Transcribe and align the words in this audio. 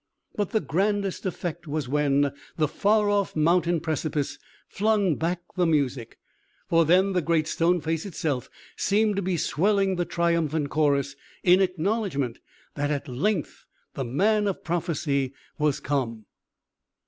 But 0.35 0.49
the 0.49 0.59
grandest 0.59 1.27
effect 1.27 1.67
was 1.67 1.87
when 1.87 2.33
the 2.57 2.67
far 2.67 3.07
off 3.07 3.35
mountain 3.35 3.79
precipice 3.79 4.39
flung 4.67 5.15
back 5.15 5.43
the 5.55 5.67
music; 5.67 6.17
for 6.67 6.85
then 6.85 7.13
the 7.13 7.21
Great 7.21 7.47
Stone 7.47 7.81
Face 7.81 8.03
itself 8.03 8.49
seemed 8.75 9.15
to 9.17 9.21
be 9.21 9.37
swelling 9.37 9.97
the 9.97 10.05
triumphant 10.05 10.71
chorus, 10.71 11.15
in 11.43 11.61
acknowledgment 11.61 12.39
that, 12.73 12.89
at 12.89 13.07
length, 13.07 13.67
the 13.93 14.03
man 14.03 14.47
of 14.47 14.63
prophecy 14.63 15.35
was 15.59 15.79
come. 15.79 16.25